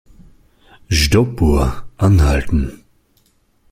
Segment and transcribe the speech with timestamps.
[0.99, 2.83] Stoppuhr anhalten.